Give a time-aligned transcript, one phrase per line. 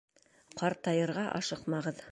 [0.61, 2.07] Ҡартайтырға ашыҡмағыҙ